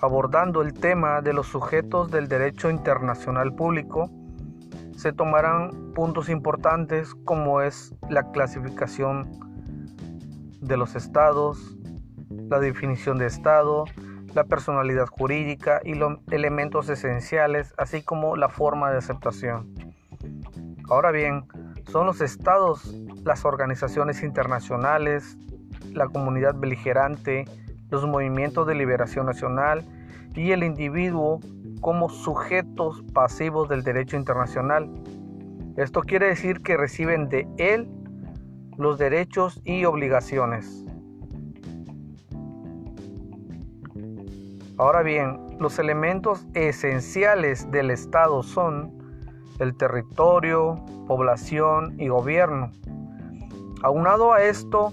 abordando 0.00 0.62
el 0.62 0.74
tema 0.74 1.20
de 1.22 1.32
los 1.32 1.46
sujetos 1.46 2.10
del 2.10 2.28
derecho 2.28 2.70
internacional 2.70 3.54
público, 3.54 4.10
se 4.96 5.12
tomarán 5.12 5.92
puntos 5.94 6.28
importantes 6.28 7.14
como 7.24 7.60
es 7.60 7.94
la 8.08 8.30
clasificación 8.32 9.30
de 10.60 10.76
los 10.76 10.94
estados, 10.96 11.76
la 12.30 12.58
definición 12.58 13.18
de 13.18 13.26
estado, 13.26 13.84
la 14.34 14.44
personalidad 14.44 15.06
jurídica 15.06 15.80
y 15.84 15.94
los 15.94 16.18
elementos 16.30 16.88
esenciales, 16.88 17.74
así 17.78 18.02
como 18.02 18.36
la 18.36 18.48
forma 18.48 18.90
de 18.90 18.98
aceptación. 18.98 19.74
Ahora 20.88 21.10
bien, 21.10 21.46
son 21.90 22.06
los 22.06 22.20
estados, 22.20 22.94
las 23.24 23.44
organizaciones 23.44 24.22
internacionales, 24.22 25.36
la 25.92 26.08
comunidad 26.08 26.54
beligerante, 26.54 27.44
los 27.90 28.06
movimientos 28.06 28.66
de 28.66 28.74
liberación 28.74 29.26
nacional 29.26 29.84
y 30.34 30.52
el 30.52 30.62
individuo 30.62 31.40
como 31.80 32.08
sujetos 32.08 33.02
pasivos 33.12 33.68
del 33.68 33.82
derecho 33.82 34.16
internacional. 34.16 34.90
Esto 35.76 36.00
quiere 36.00 36.28
decir 36.28 36.62
que 36.62 36.76
reciben 36.76 37.28
de 37.28 37.46
él 37.58 37.88
los 38.76 38.98
derechos 38.98 39.60
y 39.64 39.84
obligaciones. 39.84 40.84
Ahora 44.78 45.02
bien, 45.02 45.56
los 45.58 45.78
elementos 45.78 46.46
esenciales 46.52 47.70
del 47.70 47.90
Estado 47.90 48.42
son 48.42 48.92
el 49.58 49.74
territorio, 49.74 50.84
población 51.06 51.98
y 51.98 52.08
gobierno. 52.08 52.70
Aunado 53.82 54.34
a 54.34 54.42
esto, 54.42 54.92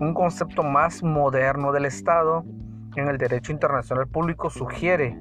un 0.00 0.14
concepto 0.14 0.62
más 0.62 1.02
moderno 1.02 1.72
del 1.72 1.84
Estado 1.84 2.42
en 2.96 3.08
el 3.08 3.18
derecho 3.18 3.52
internacional 3.52 4.08
público 4.08 4.48
sugiere 4.48 5.16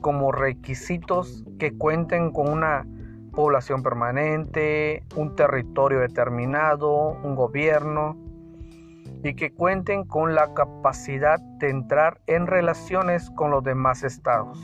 como 0.00 0.32
requisitos 0.32 1.44
que 1.60 1.78
cuenten 1.78 2.32
con 2.32 2.50
una 2.50 2.84
población 3.32 3.84
permanente, 3.84 5.04
un 5.14 5.36
territorio 5.36 6.00
determinado, 6.00 7.16
un 7.22 7.36
gobierno 7.36 8.16
y 9.22 9.34
que 9.34 9.52
cuenten 9.52 10.04
con 10.04 10.34
la 10.34 10.52
capacidad 10.54 11.38
de 11.60 11.70
entrar 11.70 12.20
en 12.26 12.48
relaciones 12.48 13.30
con 13.30 13.52
los 13.52 13.62
demás 13.62 14.02
estados. 14.02 14.58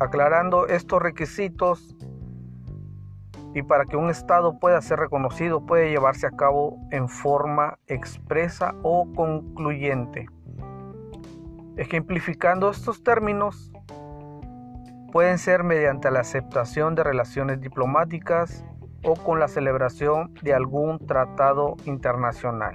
Aclarando 0.00 0.66
estos 0.66 1.00
requisitos 1.00 1.96
y 3.54 3.62
para 3.62 3.84
que 3.84 3.96
un 3.96 4.10
estado 4.10 4.58
pueda 4.58 4.80
ser 4.82 4.98
reconocido 4.98 5.64
puede 5.64 5.88
llevarse 5.88 6.26
a 6.26 6.32
cabo 6.32 6.76
en 6.90 7.08
forma 7.08 7.78
expresa 7.86 8.74
o 8.82 9.10
concluyente. 9.14 10.26
Ejemplificando 11.76 12.70
estos 12.70 13.02
términos, 13.02 13.72
pueden 15.12 15.38
ser 15.38 15.62
mediante 15.62 16.10
la 16.10 16.20
aceptación 16.20 16.96
de 16.96 17.04
relaciones 17.04 17.60
diplomáticas 17.60 18.64
o 19.04 19.14
con 19.14 19.38
la 19.38 19.46
celebración 19.46 20.34
de 20.42 20.54
algún 20.54 20.98
tratado 21.06 21.76
internacional. 21.84 22.74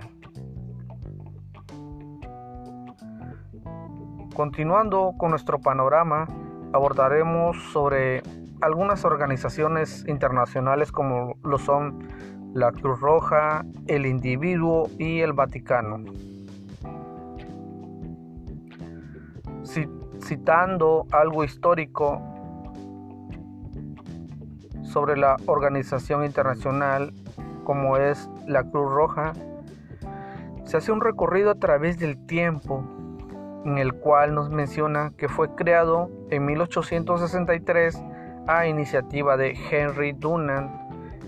Continuando 4.34 5.14
con 5.18 5.32
nuestro 5.32 5.60
panorama, 5.60 6.28
abordaremos 6.72 7.58
sobre 7.74 8.22
algunas 8.62 9.06
organizaciones 9.06 10.06
internacionales 10.08 10.92
como 10.92 11.38
lo 11.44 11.58
son 11.58 12.08
la 12.54 12.72
Cruz 12.72 13.00
Roja, 13.00 13.64
el 13.88 14.06
Individuo 14.06 14.90
y 14.98 15.20
el 15.20 15.34
Vaticano. 15.34 16.04
citando 20.22 21.08
algo 21.12 21.44
histórico 21.44 22.22
sobre 24.84 25.18
la 25.18 25.38
organización 25.48 26.24
internacional 26.24 27.14
como 27.64 27.98
es 27.98 28.30
la 28.46 28.64
Cruz 28.64 28.92
Roja, 28.92 29.34
se 30.66 30.78
hace 30.78 30.92
un 30.92 31.02
recorrido 31.02 31.50
a 31.50 31.56
través 31.56 31.98
del 31.98 32.24
tiempo 32.28 32.84
en 33.66 33.80
el 33.80 33.94
cual 33.94 34.36
nos 34.36 34.50
menciona 34.50 35.12
que 35.18 35.28
fue 35.28 35.56
creado 35.56 36.10
en 36.30 36.46
1863 36.46 38.00
a 38.50 38.66
iniciativa 38.66 39.38
de 39.38 39.56
Henry 39.70 40.12
Dunant 40.14 40.72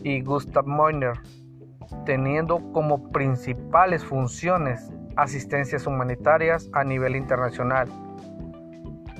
y 0.04 0.22
Gustav 0.22 0.66
Moyner, 0.66 1.14
teniendo 2.04 2.60
como 2.74 3.12
principales 3.12 4.04
funciones 4.04 4.92
asistencias 5.18 5.86
humanitarias 5.86 6.68
a 6.74 6.84
nivel 6.84 7.16
internacional 7.16 7.88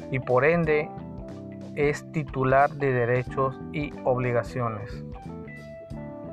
y 0.10 0.18
por 0.18 0.44
ende 0.46 0.90
es 1.76 2.12
titular 2.12 2.72
de 2.72 2.92
derechos 2.92 3.62
y 3.72 3.94
obligaciones. 4.04 5.06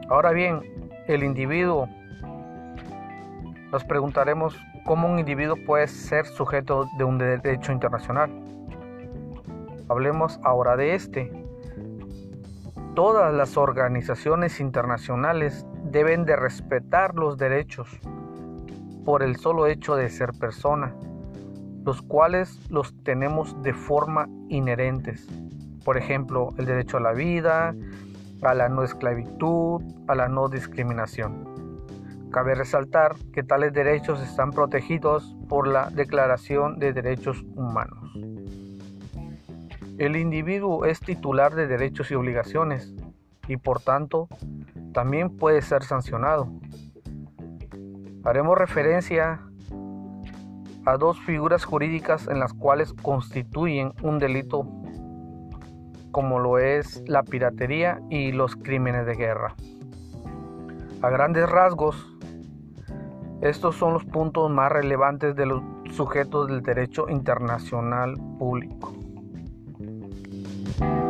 Ahora 0.09 0.33
bien, 0.33 0.63
el 1.07 1.23
individuo, 1.23 1.87
nos 3.71 3.85
preguntaremos 3.85 4.59
cómo 4.87 5.07
un 5.07 5.19
individuo 5.19 5.57
puede 5.67 5.87
ser 5.87 6.25
sujeto 6.25 6.87
de 6.97 7.05
un 7.05 7.19
derecho 7.19 7.73
internacional. 7.73 8.31
Hablemos 9.91 10.41
ahora 10.43 10.75
de 10.75 10.95
este. 10.95 11.48
Todas 12.99 13.33
las 13.33 13.57
organizaciones 13.57 14.59
internacionales 14.59 15.65
deben 15.85 16.25
de 16.25 16.35
respetar 16.35 17.15
los 17.15 17.39
derechos 17.39 17.89
por 19.05 19.23
el 19.23 19.37
solo 19.37 19.69
hecho 19.69 19.95
de 19.95 20.11
ser 20.11 20.33
persona 20.33 20.93
los 21.85 22.03
cuales 22.03 22.59
los 22.71 22.93
tenemos 23.05 23.63
de 23.63 23.73
forma 23.73 24.29
inherentes. 24.49 25.29
Por 25.85 25.97
ejemplo, 25.97 26.49
el 26.59 26.67
derecho 26.67 26.97
a 26.97 27.01
la 27.01 27.13
vida, 27.13 27.73
a 28.43 28.55
la 28.55 28.69
no 28.69 28.83
esclavitud, 28.83 29.81
a 30.09 30.17
la 30.17 30.27
no 30.27 30.49
discriminación. 30.49 31.47
Cabe 32.33 32.57
resaltar 32.57 33.15
que 33.33 33.45
tales 33.45 33.73
derechos 33.73 34.21
están 34.21 34.51
protegidos 34.51 35.37
por 35.49 35.69
la 35.69 35.89
Declaración 35.91 36.81
de 36.81 36.93
Derechos 36.93 37.45
Humanos. 37.55 38.38
El 39.99 40.15
individuo 40.15 40.85
es 40.85 41.01
titular 41.01 41.57
de 41.57 41.67
derechos 41.67 42.13
y 42.13 42.15
obligaciones 42.15 42.95
y 43.49 43.57
por 43.57 43.81
tanto 43.81 44.29
también 44.93 45.37
puede 45.37 45.61
ser 45.61 45.83
sancionado. 45.83 46.49
Haremos 48.23 48.57
referencia 48.57 49.41
a 50.85 50.97
dos 50.97 51.19
figuras 51.23 51.65
jurídicas 51.65 52.29
en 52.29 52.39
las 52.39 52.53
cuales 52.53 52.93
constituyen 52.93 53.93
un 54.03 54.21
delito 54.21 54.69
como 56.13 56.39
lo 56.39 56.59
es 56.59 57.03
la 57.09 57.25
piratería 57.25 58.01
y 58.09 58.31
los 58.31 58.55
crímenes 58.55 59.05
de 59.05 59.15
guerra. 59.15 59.57
A 61.03 61.11
grandes 61.11 61.49
rasgos, 61.49 62.17
estos 63.41 63.75
son 63.75 63.95
los 63.95 64.05
puntos 64.05 64.49
más 64.49 64.71
relevantes 64.71 65.35
de 65.35 65.47
los 65.47 65.61
sujetos 65.91 66.47
del 66.47 66.63
derecho 66.63 67.09
internacional 67.09 68.15
público. 68.39 68.98
Thank 70.69 70.81
you. 70.83 71.08